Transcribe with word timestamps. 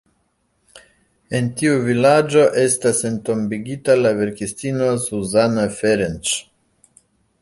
En 1.39 1.49
tiu 1.59 1.75
vilaĝo 1.89 2.45
estas 2.63 3.03
entombigita 3.11 3.99
la 4.07 4.15
verkistino 4.23 4.89
Zsuzsanna 5.05 5.67
Ferencz. 5.81 6.33